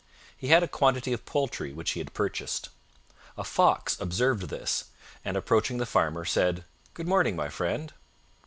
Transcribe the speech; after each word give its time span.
He 0.35 0.47
had 0.47 0.63
a 0.63 0.67
quantity 0.67 1.13
of 1.13 1.27
poultry 1.27 1.73
which 1.73 1.91
he 1.91 1.99
had 1.99 2.15
purchased. 2.15 2.69
A 3.37 3.43
Fox 3.43 4.01
observed 4.01 4.49
this, 4.49 4.85
and 5.23 5.37
approaching 5.37 5.77
the 5.77 5.85
Farmer, 5.85 6.25
said, 6.25 6.65
"Good 6.95 7.07
morning, 7.07 7.35
my 7.35 7.49
friend." 7.49 7.93